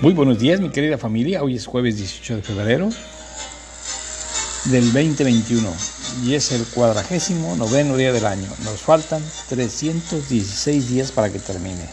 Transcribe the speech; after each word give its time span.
Muy 0.00 0.14
buenos 0.14 0.38
días, 0.38 0.60
mi 0.60 0.70
querida 0.70 0.96
familia. 0.96 1.42
Hoy 1.42 1.56
es 1.56 1.66
jueves 1.66 1.96
18 1.96 2.36
de 2.36 2.42
febrero 2.42 2.88
del 4.66 4.84
2021 4.92 5.68
y 6.24 6.34
es 6.34 6.52
el 6.52 6.64
cuadragésimo 6.66 7.56
noveno 7.56 7.96
día 7.96 8.12
del 8.12 8.24
año. 8.24 8.46
Nos 8.62 8.80
faltan 8.80 9.20
316 9.48 10.88
días 10.88 11.10
para 11.10 11.32
que 11.32 11.40
termine. 11.40 11.84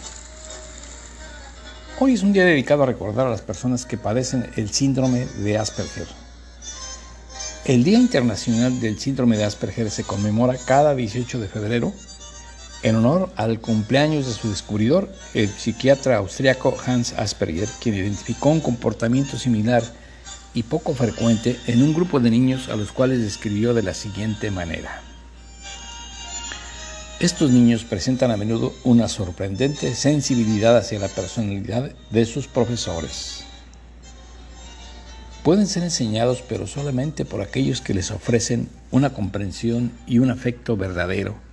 Hoy 2.00 2.14
es 2.14 2.22
un 2.22 2.32
día 2.32 2.46
dedicado 2.46 2.84
a 2.84 2.86
recordar 2.86 3.26
a 3.26 3.32
las 3.32 3.42
personas 3.42 3.88
que 3.88 3.98
padecen 3.98 4.52
el 4.56 4.70
síndrome 4.70 5.26
de 5.26 5.58
Asperger. 5.58 6.08
El 7.66 7.84
Día 7.84 7.98
Internacional 7.98 8.80
del 8.82 9.00
Síndrome 9.00 9.36
de 9.36 9.46
Asperger 9.46 9.90
se 9.90 10.04
conmemora 10.04 10.60
cada 10.68 10.94
18 10.94 11.40
de 11.40 11.48
febrero 11.48 11.92
en 12.86 12.96
honor 12.98 13.32
al 13.36 13.60
cumpleaños 13.60 14.28
de 14.28 14.34
su 14.34 14.48
descubridor, 14.48 15.12
el 15.34 15.50
psiquiatra 15.50 16.18
austriaco 16.18 16.78
Hans 16.86 17.14
Asperger, 17.14 17.68
quien 17.82 17.96
identificó 17.96 18.50
un 18.50 18.60
comportamiento 18.60 19.40
similar 19.40 19.82
y 20.54 20.62
poco 20.62 20.94
frecuente 20.94 21.58
en 21.66 21.82
un 21.82 21.96
grupo 21.96 22.20
de 22.20 22.30
niños 22.30 22.70
a 22.70 22.76
los 22.76 22.92
cuales 22.92 23.22
describió 23.22 23.74
de 23.74 23.82
la 23.82 23.96
siguiente 23.96 24.52
manera. 24.52 25.02
Estos 27.20 27.50
niños 27.50 27.84
presentan 27.84 28.30
a 28.30 28.38
menudo 28.38 28.72
una 28.84 29.08
sorprendente 29.08 29.96
sensibilidad 29.96 30.78
hacia 30.78 31.00
la 31.00 31.08
personalidad 31.08 31.92
de 32.12 32.26
sus 32.28 32.48
profesores. 32.48 33.46
Pueden 35.42 35.66
ser 35.66 35.82
enseñados 35.82 36.44
pero 36.48 36.68
solamente 36.68 37.26
por 37.26 37.42
aquellos 37.42 37.82
que 37.82 37.96
les 37.96 38.12
ofrecen 38.12 38.70
una 38.92 39.12
comprensión 39.12 39.92
y 40.06 40.20
un 40.20 40.30
afecto 40.30 40.78
verdadero 40.78 41.45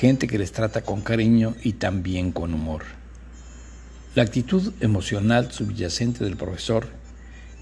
gente 0.00 0.26
que 0.26 0.38
les 0.38 0.50
trata 0.50 0.80
con 0.80 1.02
cariño 1.02 1.54
y 1.62 1.74
también 1.74 2.32
con 2.32 2.54
humor. 2.54 2.84
La 4.14 4.22
actitud 4.22 4.72
emocional 4.80 5.52
subyacente 5.52 6.24
del 6.24 6.38
profesor 6.38 6.88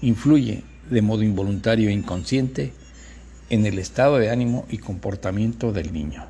influye 0.01 0.63
de 0.89 1.01
modo 1.01 1.23
involuntario 1.23 1.89
e 1.89 1.91
inconsciente 1.91 2.71
en 3.49 3.65
el 3.65 3.77
estado 3.77 4.19
de 4.19 4.29
ánimo 4.29 4.65
y 4.69 4.77
comportamiento 4.77 5.73
del 5.73 5.91
niño. 5.91 6.27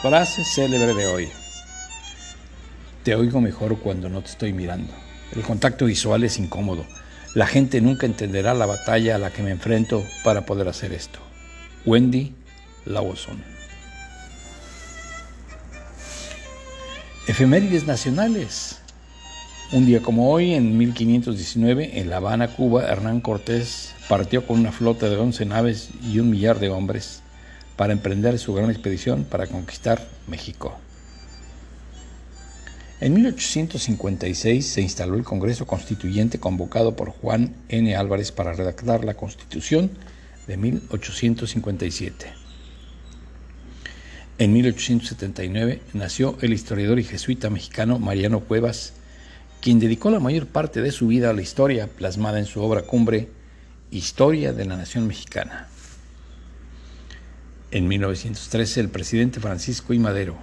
Frase 0.00 0.42
célebre 0.42 0.94
de 0.94 1.06
hoy. 1.06 1.28
Te 3.04 3.14
oigo 3.14 3.42
mejor 3.42 3.78
cuando 3.78 4.08
no 4.08 4.22
te 4.22 4.30
estoy 4.30 4.54
mirando. 4.54 4.94
El 5.36 5.42
contacto 5.42 5.84
visual 5.84 6.24
es 6.24 6.38
incómodo 6.38 6.86
la 7.34 7.46
gente 7.46 7.80
nunca 7.80 8.06
entenderá 8.06 8.54
la 8.54 8.66
batalla 8.66 9.16
a 9.16 9.18
la 9.18 9.30
que 9.30 9.42
me 9.42 9.50
enfrento 9.50 10.04
para 10.24 10.46
poder 10.46 10.68
hacer 10.68 10.92
esto. 10.92 11.18
Wendy 11.84 12.34
Lawson. 12.84 13.42
Efemérides 17.26 17.86
nacionales. 17.86 18.78
Un 19.70 19.84
día 19.84 20.00
como 20.00 20.30
hoy, 20.30 20.54
en 20.54 20.78
1519, 20.78 22.00
en 22.00 22.08
La 22.08 22.16
Habana, 22.16 22.48
Cuba, 22.48 22.84
Hernán 22.88 23.20
Cortés 23.20 23.94
partió 24.08 24.46
con 24.46 24.60
una 24.60 24.72
flota 24.72 25.10
de 25.10 25.16
11 25.16 25.44
naves 25.44 25.90
y 26.02 26.20
un 26.20 26.30
millar 26.30 26.58
de 26.58 26.70
hombres 26.70 27.20
para 27.76 27.92
emprender 27.92 28.38
su 28.38 28.54
gran 28.54 28.70
expedición 28.70 29.24
para 29.24 29.46
conquistar 29.46 30.08
México. 30.26 30.78
En 33.00 33.14
1856 33.14 34.66
se 34.66 34.80
instaló 34.80 35.14
el 35.14 35.22
Congreso 35.22 35.66
Constituyente 35.66 36.40
convocado 36.40 36.96
por 36.96 37.10
Juan 37.10 37.54
N. 37.68 37.94
Álvarez 37.94 38.32
para 38.32 38.52
redactar 38.52 39.04
la 39.04 39.14
Constitución 39.14 39.92
de 40.48 40.56
1857. 40.56 42.26
En 44.38 44.52
1879 44.52 45.80
nació 45.92 46.36
el 46.40 46.52
historiador 46.52 46.98
y 46.98 47.04
jesuita 47.04 47.50
mexicano 47.50 48.00
Mariano 48.00 48.40
Cuevas, 48.40 48.94
quien 49.60 49.78
dedicó 49.78 50.10
la 50.10 50.18
mayor 50.18 50.46
parte 50.46 50.82
de 50.82 50.90
su 50.90 51.06
vida 51.06 51.30
a 51.30 51.34
la 51.34 51.42
historia 51.42 51.86
plasmada 51.86 52.40
en 52.40 52.46
su 52.46 52.60
obra 52.60 52.82
cumbre 52.82 53.28
Historia 53.92 54.52
de 54.52 54.64
la 54.64 54.76
Nación 54.76 55.06
Mexicana. 55.06 55.68
En 57.70 57.86
1913 57.86 58.80
el 58.80 58.88
presidente 58.88 59.38
Francisco 59.38 59.94
I. 59.94 60.00
Madero 60.00 60.36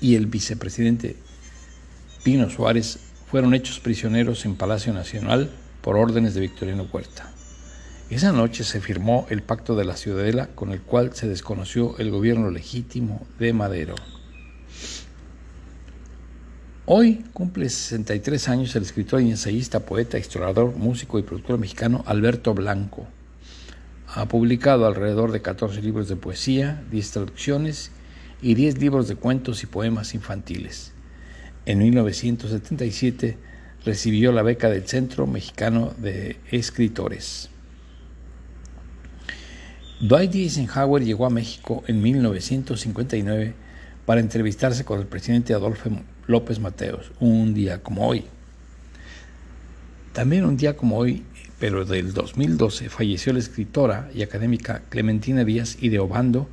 y 0.00 0.16
el 0.16 0.26
vicepresidente 0.26 1.16
Pino 2.22 2.48
Suárez 2.48 3.00
fueron 3.28 3.52
hechos 3.52 3.80
prisioneros 3.80 4.44
en 4.44 4.54
Palacio 4.54 4.92
Nacional 4.92 5.50
por 5.80 5.96
órdenes 5.96 6.34
de 6.34 6.40
Victoriano 6.40 6.86
Huerta. 6.92 7.28
Esa 8.10 8.30
noche 8.30 8.62
se 8.62 8.80
firmó 8.80 9.26
el 9.28 9.42
Pacto 9.42 9.74
de 9.74 9.84
la 9.84 9.96
Ciudadela 9.96 10.46
con 10.54 10.70
el 10.70 10.82
cual 10.82 11.16
se 11.16 11.26
desconoció 11.26 11.98
el 11.98 12.12
gobierno 12.12 12.50
legítimo 12.50 13.26
de 13.40 13.52
Madero. 13.52 13.96
Hoy 16.86 17.24
cumple 17.32 17.68
63 17.68 18.48
años 18.48 18.76
el 18.76 18.84
escritor 18.84 19.20
y 19.20 19.30
ensayista, 19.30 19.80
poeta, 19.80 20.16
historiador, 20.16 20.76
músico 20.76 21.18
y 21.18 21.22
productor 21.22 21.58
mexicano 21.58 22.04
Alberto 22.06 22.54
Blanco. 22.54 23.08
Ha 24.14 24.26
publicado 24.28 24.86
alrededor 24.86 25.32
de 25.32 25.42
14 25.42 25.82
libros 25.82 26.08
de 26.08 26.14
poesía, 26.14 26.84
10 26.92 27.10
traducciones 27.10 27.90
y 28.40 28.54
10 28.54 28.78
libros 28.78 29.08
de 29.08 29.16
cuentos 29.16 29.64
y 29.64 29.66
poemas 29.66 30.14
infantiles. 30.14 30.91
En 31.64 31.78
1977 31.78 33.36
recibió 33.84 34.32
la 34.32 34.42
beca 34.42 34.68
del 34.68 34.86
Centro 34.88 35.28
Mexicano 35.28 35.94
de 35.96 36.36
Escritores. 36.50 37.50
Dwight 40.00 40.34
Eisenhower 40.34 41.04
llegó 41.04 41.26
a 41.26 41.30
México 41.30 41.84
en 41.86 42.02
1959 42.02 43.54
para 44.04 44.20
entrevistarse 44.20 44.84
con 44.84 44.98
el 44.98 45.06
presidente 45.06 45.54
Adolfo 45.54 45.90
López 46.26 46.58
Mateos, 46.58 47.12
un 47.20 47.54
día 47.54 47.80
como 47.80 48.08
hoy. 48.08 48.24
También 50.12 50.44
un 50.44 50.56
día 50.56 50.76
como 50.76 50.98
hoy, 50.98 51.22
pero 51.60 51.84
del 51.84 52.12
2012, 52.12 52.88
falleció 52.88 53.32
la 53.32 53.38
escritora 53.38 54.10
y 54.12 54.22
académica 54.22 54.82
Clementina 54.88 55.44
Díaz 55.44 55.76
y 55.80 55.90
de 55.90 56.00
Obando, 56.00 56.48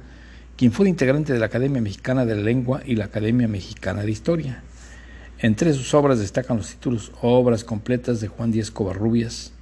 quien 0.56 0.72
fue 0.72 0.88
integrante 0.88 1.34
de 1.34 1.40
la 1.40 1.48
Academia 1.48 1.82
Mexicana 1.82 2.28
de 2.28 2.36
la 2.36 2.44
Lengua 2.44 2.84
y 2.86 2.96
la 2.96 3.06
Academia 3.06 3.48
Mexicana 3.48 4.04
de 4.04 4.12
Historia. 4.12 4.64
Entre 5.42 5.74
sus 5.74 5.94
obras 5.94 6.20
destacan 6.20 6.58
los 6.58 6.68
títulos 6.68 7.14
Obras 7.22 7.64
completas 7.64 8.20
de 8.20 8.28
Juan 8.28 8.52
Díaz 8.52 8.72
Covarrubias, 8.72 9.54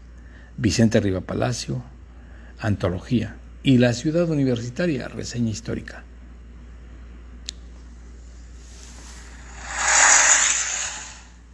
Vicente 0.57 0.99
Riva 0.99 1.21
Palacio, 1.21 1.83
Antología 2.57 3.35
y 3.61 3.77
La 3.77 3.93
ciudad 3.93 4.27
universitaria, 4.27 5.07
reseña 5.07 5.51
histórica. 5.51 6.03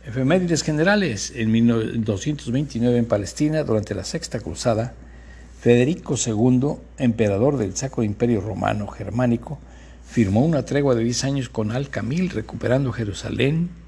Efemérides 0.05 0.63
generales. 0.63 1.33
En 1.35 1.51
1229 1.51 2.97
en 2.97 3.05
Palestina, 3.05 3.63
durante 3.63 3.93
la 3.93 4.05
Sexta 4.05 4.39
Cruzada, 4.39 4.93
Federico 5.59 6.15
II, 6.15 6.75
emperador 6.97 7.57
del 7.57 7.75
Sacro 7.75 8.03
Imperio 8.03 8.39
Romano 8.39 8.87
Germánico, 8.87 9.59
firmó 10.07 10.45
una 10.45 10.63
tregua 10.63 10.95
de 10.95 11.03
10 11.03 11.23
años 11.25 11.49
con 11.49 11.71
Al-Kamil, 11.71 12.29
recuperando 12.29 12.93
Jerusalén, 12.93 13.82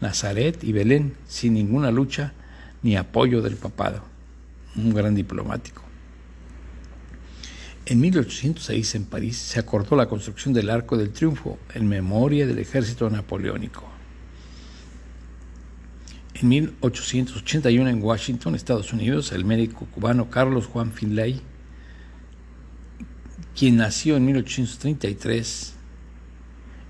Nazaret 0.00 0.62
y 0.64 0.72
Belén 0.72 1.14
sin 1.28 1.54
ninguna 1.54 1.90
lucha 1.90 2.32
ni 2.82 2.96
apoyo 2.96 3.42
del 3.42 3.56
papado. 3.56 4.02
Un 4.76 4.94
gran 4.94 5.14
diplomático. 5.14 5.82
En 7.86 8.00
1806 8.00 8.94
en 8.94 9.04
París 9.04 9.36
se 9.36 9.58
acordó 9.58 9.96
la 9.96 10.08
construcción 10.08 10.54
del 10.54 10.70
Arco 10.70 10.96
del 10.96 11.10
Triunfo 11.10 11.58
en 11.74 11.88
memoria 11.88 12.46
del 12.46 12.58
ejército 12.58 13.10
napoleónico. 13.10 13.84
En 16.34 16.48
1881 16.48 17.90
en 17.90 18.02
Washington, 18.02 18.54
Estados 18.54 18.92
Unidos, 18.92 19.32
el 19.32 19.44
médico 19.44 19.86
cubano 19.86 20.30
Carlos 20.30 20.66
Juan 20.66 20.92
Finlay, 20.92 21.40
quien 23.56 23.76
nació 23.76 24.16
en 24.16 24.24
1833, 24.24 25.74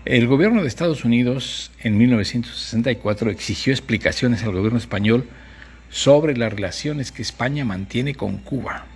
El 0.05 0.27
gobierno 0.27 0.63
de 0.63 0.69
Estados 0.69 1.05
Unidos 1.05 1.71
en 1.79 1.97
1964 1.97 3.31
exigió 3.31 3.73
explicaciones 3.73 4.43
al 4.43 4.51
gobierno 4.51 4.81
español 4.81 5.29
sobre 5.91 6.37
las 6.37 6.53
relaciones 6.53 7.13
que 7.13 7.23
España 7.23 7.65
mantiene 7.65 8.17
con 8.17 8.39
Cuba. 8.39 8.87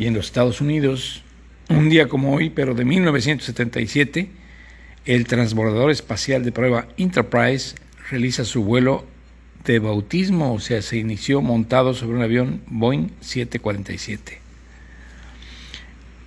Y 0.00 0.06
en 0.06 0.14
los 0.14 0.26
Estados 0.26 0.60
Unidos 0.60 1.22
un 1.68 1.88
día 1.88 2.08
como 2.08 2.34
hoy, 2.34 2.50
pero 2.50 2.74
de 2.74 2.84
1977, 2.84 4.28
el 5.04 5.26
transbordador 5.26 5.90
espacial 5.90 6.44
de 6.44 6.52
prueba 6.52 6.88
Enterprise 6.96 7.74
realiza 8.10 8.44
su 8.44 8.64
vuelo 8.64 9.06
de 9.64 9.78
bautismo, 9.78 10.54
o 10.54 10.60
sea, 10.60 10.82
se 10.82 10.96
inició 10.96 11.42
montado 11.42 11.94
sobre 11.94 12.16
un 12.16 12.22
avión 12.22 12.62
Boeing 12.68 13.10
747. 13.20 14.40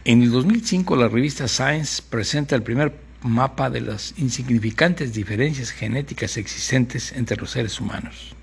En 0.03 0.21
el 0.21 0.31
2005 0.31 0.95
la 0.95 1.07
revista 1.07 1.47
Science 1.47 2.01
presenta 2.07 2.55
el 2.55 2.63
primer 2.63 2.93
mapa 3.21 3.69
de 3.69 3.81
las 3.81 4.13
insignificantes 4.17 5.13
diferencias 5.13 5.71
genéticas 5.71 6.37
existentes 6.37 7.11
entre 7.11 7.37
los 7.37 7.51
seres 7.51 7.79
humanos. 7.79 8.35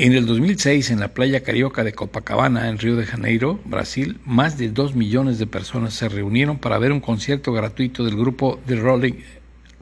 En 0.00 0.12
el 0.12 0.26
2006, 0.26 0.92
en 0.92 1.00
la 1.00 1.08
playa 1.08 1.42
carioca 1.42 1.82
de 1.82 1.92
Copacabana, 1.92 2.68
en 2.68 2.78
Río 2.78 2.94
de 2.94 3.04
Janeiro, 3.04 3.58
Brasil, 3.64 4.20
más 4.24 4.56
de 4.56 4.68
dos 4.68 4.94
millones 4.94 5.40
de 5.40 5.48
personas 5.48 5.92
se 5.92 6.08
reunieron 6.08 6.56
para 6.56 6.78
ver 6.78 6.92
un 6.92 7.00
concierto 7.00 7.52
gratuito 7.52 8.04
del 8.04 8.14
grupo 8.14 8.60
The 8.68 8.76
Rolling, 8.76 9.14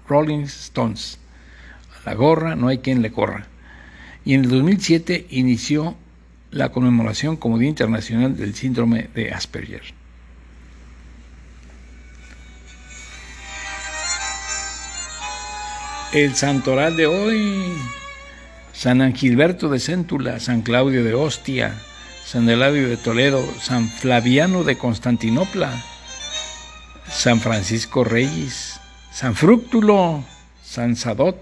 Rolling 0.09 0.45
Stones. 0.45 1.19
A 2.01 2.09
la 2.09 2.15
gorra 2.15 2.57
no 2.57 2.69
hay 2.69 2.79
quien 2.79 3.03
le 3.03 3.13
corra. 3.13 3.47
Y 4.25 4.33
en 4.33 4.45
el 4.45 4.49
2007 4.49 5.27
inició 5.29 5.97
la 6.51 6.71
conmemoración 6.71 7.37
como 7.37 7.59
Día 7.59 7.69
Internacional 7.69 8.39
del 8.39 8.55
Síndrome 8.55 9.11
de 9.15 9.33
Asperger. 9.33 9.83
El 16.15 16.35
santoral 16.35 16.97
de 16.97 17.07
hoy 17.07 17.67
San 18.77 19.01
Angilberto 19.01 19.71
de 19.71 19.81
Céntula, 19.81 20.39
San 20.39 20.61
Claudio 20.61 21.03
de 21.03 21.15
Ostia, 21.15 21.73
San 22.27 22.47
Eladio 22.47 22.91
de 22.91 22.99
Toledo, 22.99 23.43
San 23.59 23.89
Flaviano 23.89 24.65
de 24.65 24.77
Constantinopla, 24.77 25.83
San 27.09 27.41
Francisco 27.41 28.05
Reyes, 28.05 28.79
San 29.11 29.35
Frúctulo, 29.35 30.23
San 30.63 30.95
Sadot, 30.95 31.39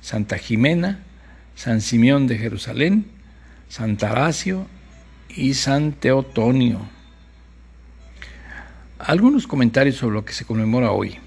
Santa 0.00 0.38
Jimena, 0.38 1.00
San 1.54 1.82
Simeón 1.82 2.26
de 2.26 2.38
Jerusalén, 2.38 3.10
San 3.68 3.98
Taracio 3.98 4.66
y 5.28 5.52
San 5.52 5.92
Teotonio. 5.92 6.80
Algunos 8.98 9.46
comentarios 9.46 9.96
sobre 9.96 10.14
lo 10.14 10.24
que 10.24 10.32
se 10.32 10.46
conmemora 10.46 10.92
hoy 10.92 11.18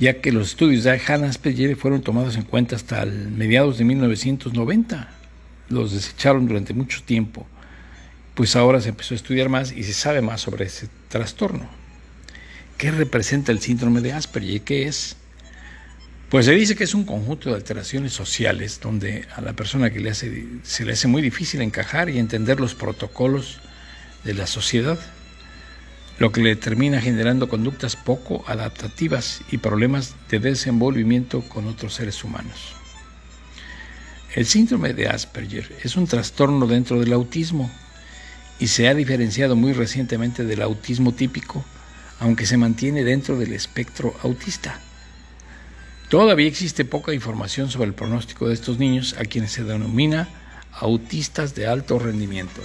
ya 0.00 0.22
que 0.22 0.32
los 0.32 0.48
estudios 0.48 0.84
de 0.84 0.98
Hannah 1.06 1.28
Asperger 1.28 1.76
fueron 1.76 2.00
tomados 2.00 2.34
en 2.34 2.42
cuenta 2.42 2.74
hasta 2.74 3.04
mediados 3.04 3.76
de 3.76 3.84
1990. 3.84 5.08
Los 5.68 5.92
desecharon 5.92 6.48
durante 6.48 6.72
mucho 6.72 7.02
tiempo, 7.04 7.46
pues 8.34 8.56
ahora 8.56 8.80
se 8.80 8.88
empezó 8.88 9.14
a 9.14 9.16
estudiar 9.16 9.50
más 9.50 9.70
y 9.70 9.84
se 9.84 9.92
sabe 9.92 10.22
más 10.22 10.40
sobre 10.40 10.64
ese 10.64 10.88
trastorno. 11.08 11.68
¿Qué 12.78 12.90
representa 12.90 13.52
el 13.52 13.60
síndrome 13.60 14.00
de 14.00 14.14
Asperger? 14.14 14.62
¿Qué 14.62 14.88
es? 14.88 15.16
Pues 16.30 16.46
se 16.46 16.52
dice 16.52 16.76
que 16.76 16.84
es 16.84 16.94
un 16.94 17.04
conjunto 17.04 17.50
de 17.50 17.56
alteraciones 17.56 18.14
sociales 18.14 18.80
donde 18.82 19.26
a 19.36 19.42
la 19.42 19.52
persona 19.52 19.90
que 19.90 20.00
le 20.00 20.10
hace, 20.10 20.46
se 20.62 20.84
le 20.86 20.94
hace 20.94 21.08
muy 21.08 21.20
difícil 21.20 21.60
encajar 21.60 22.08
y 22.08 22.18
entender 22.18 22.58
los 22.58 22.74
protocolos 22.74 23.60
de 24.24 24.32
la 24.32 24.46
sociedad 24.46 24.98
lo 26.20 26.30
que 26.32 26.42
le 26.42 26.54
termina 26.54 27.00
generando 27.00 27.48
conductas 27.48 27.96
poco 27.96 28.44
adaptativas 28.46 29.40
y 29.50 29.56
problemas 29.56 30.14
de 30.28 30.38
desenvolvimiento 30.38 31.40
con 31.48 31.66
otros 31.66 31.94
seres 31.94 32.22
humanos. 32.22 32.74
El 34.34 34.44
síndrome 34.44 34.92
de 34.92 35.08
Asperger 35.08 35.74
es 35.82 35.96
un 35.96 36.06
trastorno 36.06 36.66
dentro 36.66 37.00
del 37.00 37.14
autismo 37.14 37.70
y 38.58 38.66
se 38.66 38.86
ha 38.86 38.94
diferenciado 38.94 39.56
muy 39.56 39.72
recientemente 39.72 40.44
del 40.44 40.60
autismo 40.60 41.12
típico, 41.12 41.64
aunque 42.20 42.44
se 42.44 42.58
mantiene 42.58 43.02
dentro 43.02 43.38
del 43.38 43.54
espectro 43.54 44.14
autista. 44.22 44.78
Todavía 46.10 46.48
existe 46.48 46.84
poca 46.84 47.14
información 47.14 47.70
sobre 47.70 47.88
el 47.88 47.94
pronóstico 47.94 48.46
de 48.46 48.54
estos 48.54 48.78
niños 48.78 49.16
a 49.18 49.24
quienes 49.24 49.52
se 49.52 49.64
denomina 49.64 50.28
autistas 50.70 51.54
de 51.54 51.66
alto 51.66 51.98
rendimiento. 51.98 52.60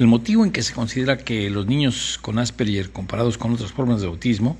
El 0.00 0.06
motivo 0.06 0.46
en 0.46 0.50
que 0.50 0.62
se 0.62 0.72
considera 0.72 1.18
que 1.18 1.50
los 1.50 1.66
niños 1.66 2.18
con 2.22 2.38
Asperger 2.38 2.90
comparados 2.90 3.36
con 3.36 3.52
otras 3.52 3.72
formas 3.72 4.00
de 4.00 4.06
autismo 4.06 4.56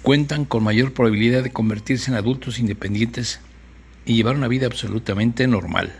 cuentan 0.00 0.46
con 0.46 0.64
mayor 0.64 0.94
probabilidad 0.94 1.42
de 1.42 1.52
convertirse 1.52 2.10
en 2.10 2.16
adultos 2.16 2.58
independientes 2.60 3.40
y 4.06 4.14
llevar 4.14 4.36
una 4.36 4.48
vida 4.48 4.64
absolutamente 4.64 5.46
normal. 5.46 5.92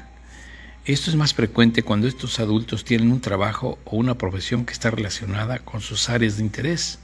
Esto 0.87 1.11
es 1.11 1.17
más 1.17 1.35
frecuente 1.35 1.83
cuando 1.83 2.09
estos 2.09 2.41
adultos 2.41 2.85
tienen 2.85 3.13
un 3.13 3.21
trabajo 3.21 3.79
o 3.85 3.97
una 3.97 4.17
profesión 4.17 4.65
que 4.65 4.73
está 4.73 4.91
relacionada 4.91 5.59
con 5.59 5.83
sus 5.83 6.09
áreas 6.09 6.39
de 6.39 6.45
interés, 6.45 6.99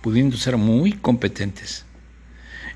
pudiendo 0.00 0.36
ser 0.36 0.58
muy 0.58 0.92
competentes. 0.92 1.86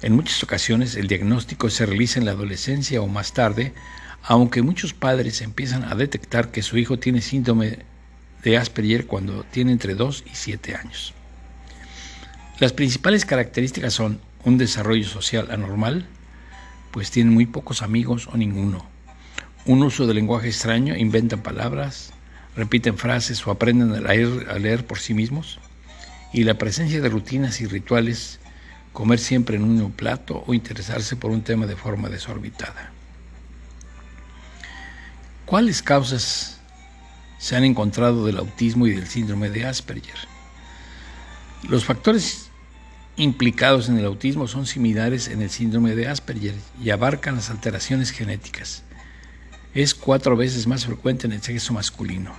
En 0.00 0.16
muchas 0.16 0.42
ocasiones 0.42 0.96
el 0.96 1.06
diagnóstico 1.06 1.70
se 1.70 1.86
realiza 1.86 2.18
en 2.18 2.26
la 2.26 2.32
adolescencia 2.32 3.00
o 3.00 3.06
más 3.06 3.32
tarde 3.32 3.74
aunque 4.22 4.62
muchos 4.62 4.94
padres 4.94 5.40
empiezan 5.42 5.84
a 5.84 5.94
detectar 5.94 6.50
que 6.50 6.62
su 6.62 6.78
hijo 6.78 6.98
tiene 6.98 7.20
síndrome 7.20 7.80
de 8.42 8.56
Asperger 8.56 9.06
cuando 9.06 9.44
tiene 9.44 9.72
entre 9.72 9.94
2 9.94 10.24
y 10.26 10.34
7 10.34 10.76
años. 10.76 11.14
Las 12.58 12.72
principales 12.72 13.24
características 13.24 13.92
son 13.94 14.20
un 14.44 14.58
desarrollo 14.58 15.06
social 15.06 15.50
anormal, 15.50 16.06
pues 16.90 17.10
tienen 17.10 17.32
muy 17.32 17.46
pocos 17.46 17.82
amigos 17.82 18.28
o 18.32 18.36
ninguno, 18.36 18.86
un 19.64 19.82
uso 19.82 20.06
de 20.06 20.14
lenguaje 20.14 20.48
extraño, 20.48 20.96
inventan 20.96 21.42
palabras, 21.42 22.12
repiten 22.56 22.98
frases 22.98 23.46
o 23.46 23.50
aprenden 23.50 23.92
a 23.94 24.00
leer, 24.00 24.46
a 24.50 24.58
leer 24.58 24.84
por 24.86 24.98
sí 24.98 25.14
mismos, 25.14 25.60
y 26.32 26.44
la 26.44 26.58
presencia 26.58 27.00
de 27.00 27.08
rutinas 27.08 27.60
y 27.60 27.66
rituales, 27.66 28.40
comer 28.92 29.18
siempre 29.18 29.56
en 29.56 29.64
un 29.64 29.92
plato 29.92 30.42
o 30.46 30.54
interesarse 30.54 31.16
por 31.16 31.30
un 31.30 31.42
tema 31.42 31.66
de 31.66 31.76
forma 31.76 32.08
desorbitada. 32.08 32.92
¿Cuáles 35.52 35.82
causas 35.82 36.56
se 37.36 37.56
han 37.56 37.64
encontrado 37.64 38.24
del 38.24 38.38
autismo 38.38 38.86
y 38.86 38.92
del 38.92 39.06
síndrome 39.06 39.50
de 39.50 39.66
Asperger? 39.66 40.16
Los 41.68 41.84
factores 41.84 42.48
implicados 43.16 43.90
en 43.90 43.98
el 43.98 44.06
autismo 44.06 44.48
son 44.48 44.64
similares 44.64 45.28
en 45.28 45.42
el 45.42 45.50
síndrome 45.50 45.94
de 45.94 46.08
Asperger 46.08 46.54
y 46.82 46.88
abarcan 46.88 47.34
las 47.34 47.50
alteraciones 47.50 48.12
genéticas. 48.12 48.82
Es 49.74 49.94
cuatro 49.94 50.38
veces 50.38 50.66
más 50.66 50.86
frecuente 50.86 51.26
en 51.26 51.34
el 51.34 51.42
sexo 51.42 51.74
masculino. 51.74 52.32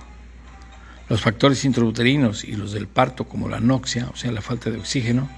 Los 1.08 1.20
factores 1.20 1.64
intrauterinos 1.64 2.42
y 2.42 2.56
los 2.56 2.72
del 2.72 2.88
parto, 2.88 3.28
como 3.28 3.48
la 3.48 3.58
anoxia, 3.58 4.08
o 4.12 4.16
sea, 4.16 4.32
la 4.32 4.42
falta 4.42 4.70
de 4.70 4.78
oxígeno, 4.78 5.28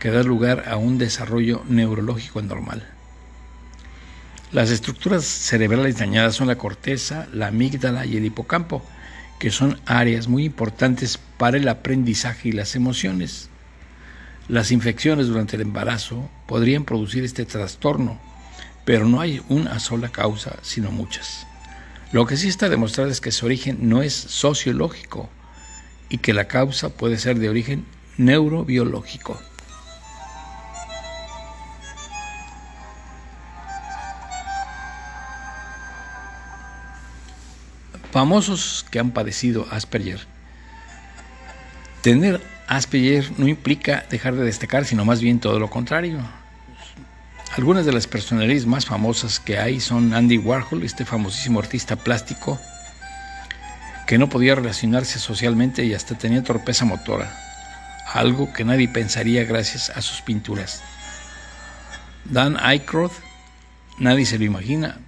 que 0.00 0.10
da 0.10 0.24
lugar 0.24 0.64
a 0.68 0.78
un 0.78 0.98
desarrollo 0.98 1.62
neurológico 1.68 2.40
anormal. 2.40 2.93
Las 4.54 4.70
estructuras 4.70 5.24
cerebrales 5.24 5.98
dañadas 5.98 6.36
son 6.36 6.46
la 6.46 6.54
corteza, 6.54 7.26
la 7.32 7.48
amígdala 7.48 8.06
y 8.06 8.16
el 8.16 8.24
hipocampo, 8.24 8.84
que 9.40 9.50
son 9.50 9.80
áreas 9.84 10.28
muy 10.28 10.44
importantes 10.44 11.18
para 11.18 11.56
el 11.56 11.66
aprendizaje 11.66 12.50
y 12.50 12.52
las 12.52 12.76
emociones. 12.76 13.50
Las 14.46 14.70
infecciones 14.70 15.26
durante 15.26 15.56
el 15.56 15.62
embarazo 15.62 16.30
podrían 16.46 16.84
producir 16.84 17.24
este 17.24 17.44
trastorno, 17.44 18.20
pero 18.84 19.08
no 19.08 19.20
hay 19.20 19.42
una 19.48 19.80
sola 19.80 20.10
causa, 20.10 20.54
sino 20.62 20.92
muchas. 20.92 21.48
Lo 22.12 22.24
que 22.24 22.36
sí 22.36 22.46
está 22.46 22.68
demostrado 22.68 23.10
es 23.10 23.20
que 23.20 23.32
su 23.32 23.46
origen 23.46 23.88
no 23.88 24.02
es 24.02 24.14
sociológico 24.14 25.30
y 26.08 26.18
que 26.18 26.32
la 26.32 26.46
causa 26.46 26.90
puede 26.90 27.18
ser 27.18 27.40
de 27.40 27.48
origen 27.48 27.86
neurobiológico. 28.18 29.36
Famosos 38.14 38.86
que 38.92 39.00
han 39.00 39.10
padecido 39.10 39.66
Asperger. 39.72 40.20
Tener 42.00 42.40
Asperger 42.68 43.28
no 43.38 43.48
implica 43.48 44.06
dejar 44.08 44.36
de 44.36 44.44
destacar, 44.44 44.84
sino 44.84 45.04
más 45.04 45.20
bien 45.20 45.40
todo 45.40 45.58
lo 45.58 45.68
contrario. 45.68 46.20
Algunas 47.56 47.84
de 47.86 47.92
las 47.92 48.06
personalidades 48.06 48.66
más 48.66 48.86
famosas 48.86 49.40
que 49.40 49.58
hay 49.58 49.80
son 49.80 50.14
Andy 50.14 50.38
Warhol, 50.38 50.84
este 50.84 51.04
famosísimo 51.04 51.58
artista 51.58 51.96
plástico 51.96 52.60
que 54.06 54.16
no 54.16 54.28
podía 54.28 54.54
relacionarse 54.54 55.18
socialmente 55.18 55.84
y 55.84 55.92
hasta 55.92 56.16
tenía 56.16 56.44
torpeza 56.44 56.84
motora, 56.84 57.36
algo 58.12 58.52
que 58.52 58.64
nadie 58.64 58.86
pensaría 58.86 59.42
gracias 59.42 59.90
a 59.90 60.00
sus 60.00 60.20
pinturas. 60.20 60.84
Dan 62.24 62.58
Aykroyd, 62.60 63.10
nadie 63.98 64.24
se 64.24 64.38
lo 64.38 64.44
imagina, 64.44 65.00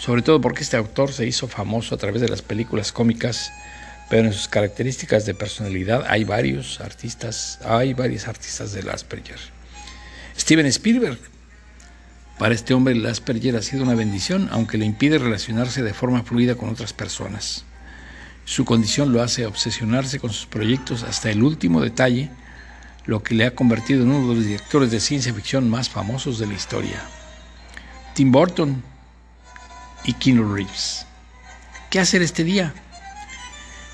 sobre 0.00 0.22
todo 0.22 0.40
porque 0.40 0.62
este 0.62 0.78
autor 0.78 1.12
se 1.12 1.26
hizo 1.26 1.46
famoso 1.46 1.94
a 1.94 1.98
través 1.98 2.22
de 2.22 2.28
las 2.28 2.40
películas 2.40 2.90
cómicas, 2.90 3.52
pero 4.08 4.26
en 4.26 4.32
sus 4.32 4.48
características 4.48 5.26
de 5.26 5.34
personalidad 5.34 6.06
hay 6.08 6.24
varios 6.24 6.80
artistas, 6.80 7.60
hay 7.66 7.92
varios 7.92 8.26
artistas 8.26 8.72
del 8.72 8.88
Asperger. 8.88 9.38
Steven 10.38 10.64
Spielberg. 10.66 11.18
Para 12.38 12.54
este 12.54 12.72
hombre 12.72 12.94
el 12.94 13.04
Asperger 13.04 13.56
ha 13.56 13.62
sido 13.62 13.82
una 13.82 13.94
bendición, 13.94 14.48
aunque 14.52 14.78
le 14.78 14.86
impide 14.86 15.18
relacionarse 15.18 15.82
de 15.82 15.92
forma 15.92 16.22
fluida 16.22 16.54
con 16.54 16.70
otras 16.70 16.94
personas. 16.94 17.66
Su 18.46 18.64
condición 18.64 19.12
lo 19.12 19.22
hace 19.22 19.44
obsesionarse 19.44 20.18
con 20.18 20.32
sus 20.32 20.46
proyectos 20.46 21.02
hasta 21.02 21.30
el 21.30 21.42
último 21.42 21.82
detalle, 21.82 22.30
lo 23.04 23.22
que 23.22 23.34
le 23.34 23.44
ha 23.44 23.54
convertido 23.54 24.02
en 24.02 24.12
uno 24.12 24.30
de 24.30 24.34
los 24.36 24.44
directores 24.46 24.90
de 24.90 24.98
ciencia 24.98 25.34
ficción 25.34 25.68
más 25.68 25.90
famosos 25.90 26.38
de 26.38 26.46
la 26.46 26.54
historia. 26.54 27.02
Tim 28.14 28.32
Burton 28.32 28.89
y 30.04 30.14
Keanu 30.14 30.54
Reeves. 30.54 31.06
¿Qué 31.90 32.00
hacer 32.00 32.22
este 32.22 32.44
día? 32.44 32.72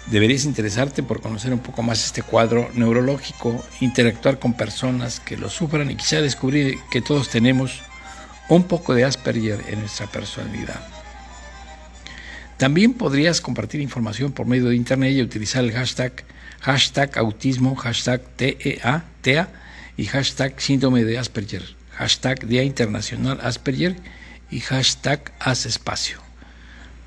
Deberías 0.07 0.45
interesarte 0.45 1.03
por 1.03 1.21
conocer 1.21 1.53
un 1.53 1.59
poco 1.59 1.83
más 1.83 2.05
este 2.05 2.23
cuadro 2.23 2.71
neurológico, 2.75 3.65
interactuar 3.81 4.39
con 4.39 4.55
personas 4.55 5.19
que 5.19 5.37
lo 5.37 5.49
sufran 5.49 5.91
y 5.91 5.97
quizá 5.97 6.21
descubrir 6.21 6.79
que 6.91 7.03
todos 7.03 7.29
tenemos 7.29 7.81
un 8.49 8.65
poco 8.65 8.95
de 8.95 9.05
Asperger 9.05 9.65
en 9.69 9.81
nuestra 9.81 10.07
personalidad. 10.07 10.81
También 12.57 12.95
podrías 12.95 13.41
compartir 13.41 13.81
información 13.81 14.33
por 14.33 14.47
medio 14.47 14.69
de 14.69 14.77
internet 14.77 15.13
y 15.13 15.23
utilizar 15.23 15.65
el 15.65 15.73
hashtag, 15.73 16.25
hashtag 16.61 17.19
autismo, 17.19 17.75
hashtag 17.75 18.23
TEA, 18.37 19.05
TEA 19.23 19.49
y 19.97 20.07
hashtag 20.07 20.61
síndrome 20.61 21.05
de 21.05 21.19
Asperger, 21.19 21.65
hashtag 21.91 22.47
Día 22.47 22.63
Internacional 22.63 23.41
Asperger 23.43 23.97
y 24.51 24.61
hashtag 24.61 25.33
haz 25.41 25.67
espacio 25.67 26.21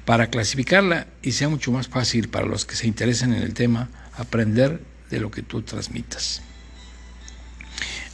para 0.05 0.29
clasificarla 0.29 1.07
y 1.21 1.33
sea 1.33 1.49
mucho 1.49 1.71
más 1.71 1.87
fácil 1.87 2.29
para 2.29 2.45
los 2.45 2.65
que 2.65 2.75
se 2.75 2.87
interesen 2.87 3.33
en 3.33 3.43
el 3.43 3.53
tema 3.53 3.89
aprender 4.17 4.81
de 5.09 5.19
lo 5.19 5.31
que 5.31 5.43
tú 5.43 5.61
transmitas. 5.61 6.41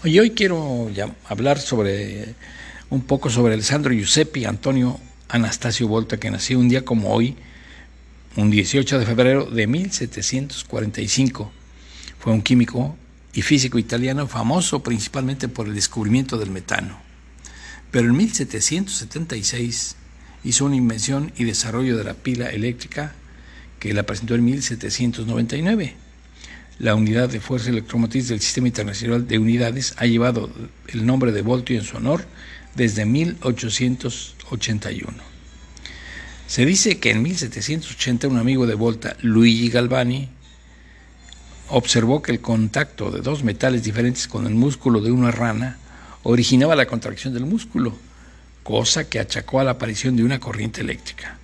Y 0.03 0.19
hoy 0.19 0.31
quiero 0.31 0.89
hablar 1.27 1.59
sobre 1.59 2.35
un 2.89 3.01
poco 3.01 3.29
sobre 3.29 3.53
Alessandro 3.53 3.93
Giuseppe 3.93 4.45
Antonio 4.45 4.99
Anastasio 5.29 5.87
Volta, 5.87 6.17
que 6.17 6.29
nació 6.29 6.59
un 6.59 6.69
día 6.69 6.85
como 6.85 7.13
hoy, 7.13 7.35
un 8.35 8.51
18 8.51 8.99
de 8.99 9.05
febrero 9.05 9.45
de 9.45 9.65
1745. 9.65 11.51
Fue 12.19 12.33
un 12.33 12.41
químico 12.41 12.95
y 13.33 13.41
físico 13.41 13.79
italiano 13.79 14.27
famoso 14.27 14.83
principalmente 14.83 15.47
por 15.47 15.67
el 15.67 15.75
descubrimiento 15.75 16.37
del 16.37 16.51
metano. 16.51 16.99
Pero 17.95 18.09
en 18.09 18.17
1776 18.17 19.95
hizo 20.43 20.65
una 20.65 20.75
invención 20.75 21.31
y 21.37 21.45
desarrollo 21.45 21.95
de 21.95 22.03
la 22.03 22.13
pila 22.13 22.49
eléctrica 22.49 23.15
que 23.79 23.93
la 23.93 24.03
presentó 24.03 24.35
en 24.35 24.43
1799. 24.43 25.95
La 26.79 26.93
unidad 26.93 27.29
de 27.29 27.39
fuerza 27.39 27.69
electromotriz 27.69 28.27
del 28.27 28.41
Sistema 28.41 28.67
Internacional 28.67 29.25
de 29.25 29.39
Unidades 29.39 29.93
ha 29.95 30.07
llevado 30.07 30.51
el 30.89 31.05
nombre 31.05 31.31
de 31.31 31.41
Voltio 31.41 31.79
en 31.79 31.85
su 31.85 31.95
honor 31.95 32.25
desde 32.75 33.05
1881. 33.05 35.13
Se 36.47 36.65
dice 36.65 36.99
que 36.99 37.11
en 37.11 37.21
1780 37.21 38.27
un 38.27 38.39
amigo 38.39 38.67
de 38.67 38.75
Volta, 38.75 39.15
Luigi 39.21 39.69
Galvani, 39.69 40.27
observó 41.69 42.21
que 42.21 42.33
el 42.33 42.41
contacto 42.41 43.09
de 43.09 43.21
dos 43.21 43.45
metales 43.45 43.83
diferentes 43.83 44.27
con 44.27 44.47
el 44.47 44.55
músculo 44.55 44.99
de 44.99 45.11
una 45.11 45.31
rana 45.31 45.79
originaba 46.27 46.75
la 46.75 46.87
contracción 46.87 47.35
del 47.35 47.45
músculo, 47.45 47.95
cosa 48.63 49.07
que 49.07 49.19
achacó 49.19 49.59
a 49.59 49.63
la 49.63 49.71
aparición 49.71 50.15
de 50.15 50.23
una 50.23 50.39
corriente 50.39 50.81
eléctrica. 50.81 51.37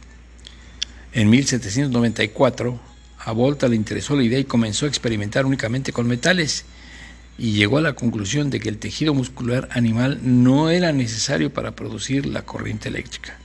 En 1.13 1.29
1794, 1.29 2.79
a 3.19 3.31
Volta 3.31 3.67
le 3.67 3.75
interesó 3.75 4.15
la 4.15 4.23
idea 4.23 4.39
y 4.39 4.45
comenzó 4.45 4.85
a 4.85 4.89
experimentar 4.89 5.45
únicamente 5.45 5.93
con 5.93 6.07
metales 6.07 6.65
y 7.38 7.51
llegó 7.51 7.77
a 7.77 7.81
la 7.81 7.93
conclusión 7.93 8.50
de 8.50 8.59
que 8.59 8.69
el 8.69 8.79
tejido 8.79 9.13
muscular 9.13 9.69
animal 9.71 10.19
no 10.23 10.71
era 10.71 10.91
necesario 10.91 11.53
para 11.53 11.75
producir 11.75 12.25
la 12.25 12.41
corriente 12.41 12.89
eléctrica. 12.89 13.38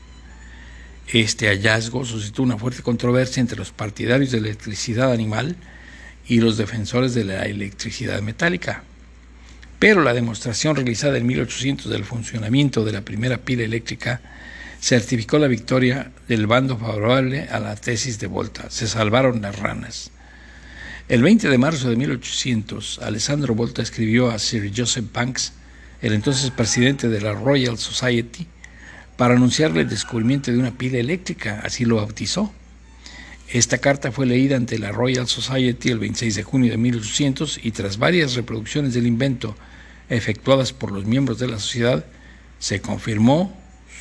Este 1.07 1.49
hallazgo 1.49 2.07
suscitó 2.07 2.43
una 2.43 2.57
fuerte 2.57 2.83
controversia 2.83 3.43
entre 3.43 3.59
los 3.59 3.73
partidarios 3.73 4.31
de 4.31 4.41
la 4.41 4.49
electricidad 4.49 5.13
animal 5.13 5.57
y 6.27 6.41
los 6.41 6.57
defensores 6.57 7.13
de 7.13 7.25
la 7.25 7.43
electricidad 7.45 8.23
metálica 8.23 8.85
pero 9.79 10.03
la 10.03 10.15
demostración 10.15 10.77
realizada 10.77 11.19
en 11.19 11.27
1800 11.27 11.91
del 11.91 12.05
funcionamiento 12.05 12.85
de 12.85 12.93
la 12.93 13.03
primera 13.03 13.39
pila 13.39 13.65
eléctrica 13.65 14.21
certificó 14.81 15.39
la 15.39 15.49
victoria 15.49 16.13
del 16.29 16.47
bando 16.47 16.79
favorable 16.79 17.49
a 17.51 17.59
la 17.61 17.77
tesis 17.77 18.19
de 18.19 18.27
Volta. 18.27 18.71
Se 18.71 18.87
salvaron 18.87 19.43
las 19.43 19.59
ranas. 19.59 20.11
El 21.09 21.23
20 21.23 21.49
de 21.49 21.59
marzo 21.59 21.89
de 21.89 21.97
1800, 21.97 23.01
Alessandro 23.03 23.55
Volta 23.55 23.83
escribió 23.83 24.31
a 24.31 24.39
Sir 24.39 24.73
Joseph 24.77 25.13
Banks, 25.13 25.53
el 26.03 26.13
entonces 26.13 26.51
presidente 26.51 27.09
de 27.09 27.21
la 27.21 27.33
Royal 27.33 27.79
Society, 27.79 28.47
para 29.17 29.35
anunciarle 29.35 29.83
el 29.83 29.89
descubrimiento 29.89 30.51
de 30.51 30.59
una 30.59 30.77
pila 30.77 30.99
eléctrica, 30.99 31.61
así 31.65 31.85
lo 31.85 31.97
bautizó. 31.97 32.53
Esta 33.49 33.79
carta 33.79 34.11
fue 34.11 34.27
leída 34.27 34.57
ante 34.57 34.79
la 34.79 34.91
Royal 34.91 35.29
Society 35.29 35.91
el 35.91 36.01
26 36.01 36.35
de 36.35 36.43
junio 36.43 36.71
de 36.73 36.77
1800 36.79 37.61
y 37.63 37.71
tras 37.71 37.97
varias 37.97 38.35
reproducciones 38.35 38.95
del 38.95 39.07
invento 39.07 39.55
efectuadas 40.09 40.73
por 40.73 40.91
los 40.91 41.05
miembros 41.05 41.39
de 41.39 41.49
la 41.49 41.59
sociedad, 41.59 42.05
se 42.59 42.81
confirmó 42.81 43.57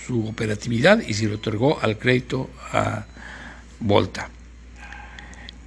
su 0.06 0.28
operatividad 0.28 1.02
y 1.08 1.14
se 1.14 1.28
le 1.28 1.36
otorgó 1.36 1.80
al 1.82 1.98
crédito 1.98 2.50
a 2.72 3.06
Volta. 3.80 4.30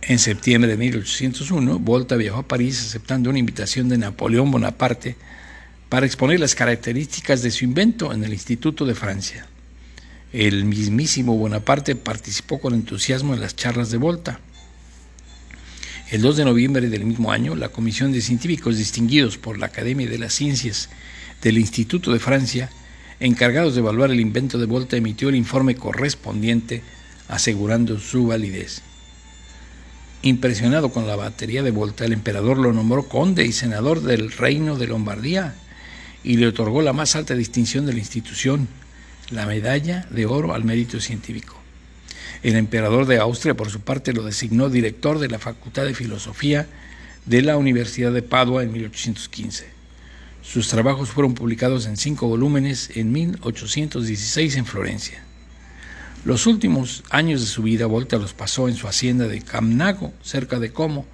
En 0.03 0.19
septiembre 0.19 0.71
de 0.71 0.77
1801, 0.77 1.79
Volta 1.79 2.17
viajó 2.17 2.39
a 2.39 2.49
París 2.49 2.81
aceptando 2.81 3.31
una 3.31 3.39
invitación 3.39 3.89
de 3.89 3.99
Napoleón 3.99 4.51
Bonaparte 4.51 5.17
para 5.89 6.07
exponer 6.07 6.41
las 6.41 6.55
características 6.55 7.43
de 7.43 7.51
su 7.51 7.65
invento 7.65 8.13
en 8.13 8.25
el 8.25 8.33
Instituto 8.33 8.87
de 8.87 8.95
Francia. 8.95 9.47
El 10.33 10.67
mismísimo 10.67 11.39
Bonaparte 11.39 11.97
participó 11.97 12.61
con 12.61 12.75
entusiasmo 12.75 13.33
en 13.33 13.41
las 13.41 13.57
charlas 13.57 13.91
de 13.91 13.97
Volta. 13.97 14.41
El 16.11 16.21
2 16.21 16.37
de 16.37 16.45
noviembre 16.45 16.91
del 16.91 17.07
mismo 17.07 17.33
año, 17.33 17.57
la 17.57 17.71
Comisión 17.71 18.13
de 18.13 18.21
Científicos 18.21 18.77
distinguidos 18.77 19.39
por 19.39 19.59
la 19.59 19.67
Academia 19.67 20.07
de 20.07 20.19
las 20.19 20.35
Ciencias 20.35 20.91
del 21.41 21.57
Instituto 21.57 22.13
de 22.13 22.19
Francia, 22.19 22.69
encargados 23.21 23.75
de 23.75 23.81
evaluar 23.81 24.11
el 24.11 24.21
invento 24.21 24.59
de 24.59 24.67
Volta, 24.67 24.99
emitió 24.99 25.31
el 25.31 25.35
informe 25.35 25.77
correspondiente 25.77 26.83
asegurando 27.29 27.99
su 27.99 28.27
validez. 28.27 28.83
Impresionado 30.21 30.91
con 30.91 31.07
la 31.07 31.17
batería 31.17 31.63
de 31.63 31.71
Volta, 31.71 32.05
el 32.05 32.13
emperador 32.13 32.59
lo 32.59 32.75
nombró 32.75 33.09
conde 33.09 33.47
y 33.47 33.53
senador 33.53 34.03
del 34.03 34.31
reino 34.31 34.77
de 34.77 34.89
Lombardía 34.89 35.55
y 36.23 36.37
le 36.37 36.49
otorgó 36.49 36.83
la 36.83 36.93
más 36.93 37.17
alta 37.17 37.35
distinción 37.35 37.87
de 37.87 37.95
la 37.95 38.01
institución, 38.01 38.69
la 39.31 39.47
medalla 39.47 40.07
de 40.11 40.27
oro 40.27 40.55
al 40.55 40.65
mérito 40.65 41.01
científico. 41.01 41.57
El 42.43 42.57
emperador 42.57 43.07
de 43.07 43.19
Austria, 43.19 43.55
por 43.55 43.71
su 43.71 43.81
parte, 43.81 44.13
lo 44.13 44.23
designó 44.23 44.71
director 44.71 45.19
de 45.19 45.29
la 45.29 45.39
Facultad 45.39 45.85
de 45.85 45.95
Filosofía 45.95 46.67
de 47.27 47.43
la 47.43 47.57
Universidad 47.57 48.13
de 48.13 48.23
Padua 48.23 48.63
en 48.63 48.73
1815. 48.73 49.67
Sus 50.43 50.69
trabajos 50.69 51.11
fueron 51.11 51.35
publicados 51.35 51.87
en 51.87 51.97
cinco 51.97 52.29
volúmenes 52.29 52.97
en 52.97 53.13
1816 53.13 54.57
en 54.57 54.67
Florencia. 54.67 55.23
Los 56.25 56.47
últimos 56.47 57.05
años 57.11 57.41
de 57.41 57.47
su 57.47 57.63
vida 57.63 57.87
Volta 57.87 58.19
los 58.19 58.35
pasó 58.35 58.69
en 58.69 58.77
su 58.77 58.89
hacienda 58.89 59.29
de 59.29 59.43
Camnago, 59.43 60.13
cerca 60.23 60.59
de 60.59 60.73
Como, 60.73 61.07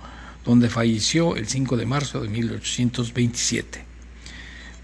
donde 0.44 0.68
falleció 0.68 1.36
el 1.36 1.48
5 1.48 1.76
de 1.76 1.86
marzo 1.86 2.20
de 2.20 2.28
1827. 2.28 3.83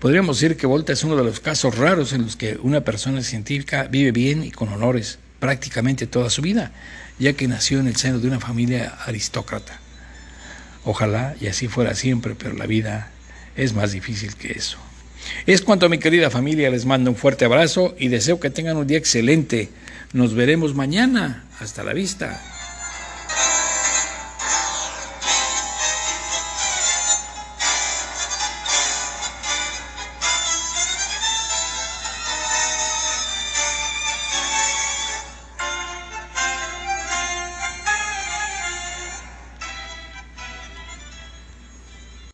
Podríamos 0.01 0.41
decir 0.41 0.57
que 0.57 0.67
Volta 0.67 0.95
es 0.95 1.05
uno 1.05 1.15
de 1.15 1.25
los 1.25 1.41
casos 1.41 1.77
raros 1.77 2.15
en 2.15 2.23
los 2.23 2.35
que 2.35 2.59
una 2.63 2.81
persona 2.81 3.23
científica 3.23 3.87
vive 3.91 4.13
bien 4.13 4.43
y 4.43 4.51
con 4.51 4.71
honores 4.71 5.19
prácticamente 5.39 6.07
toda 6.07 6.31
su 6.31 6.41
vida, 6.41 6.73
ya 7.19 7.35
que 7.35 7.47
nació 7.47 7.81
en 7.81 7.87
el 7.87 7.97
seno 7.97 8.19
de 8.19 8.27
una 8.27 8.41
familia 8.41 8.97
aristócrata. 9.05 9.79
Ojalá 10.85 11.35
y 11.39 11.49
así 11.49 11.69
fuera 11.69 11.95
siempre, 11.95 12.35
pero 12.35 12.55
la 12.55 12.65
vida 12.65 13.11
es 13.57 13.75
más 13.75 13.93
difícil 13.93 14.37
que 14.37 14.53
eso. 14.53 14.79
Es 15.45 15.61
cuanto 15.61 15.85
a 15.85 15.91
mi 15.91 15.99
querida 15.99 16.31
familia, 16.31 16.71
les 16.71 16.87
mando 16.87 17.11
un 17.11 17.17
fuerte 17.17 17.45
abrazo 17.45 17.95
y 17.99 18.09
deseo 18.09 18.41
que 18.41 18.49
tengan 18.49 18.79
un 18.79 18.87
día 18.87 18.97
excelente. 18.97 19.69
Nos 20.15 20.33
veremos 20.33 20.75
mañana. 20.75 21.45
Hasta 21.61 21.85
la 21.85 21.93
vista. 21.93 22.60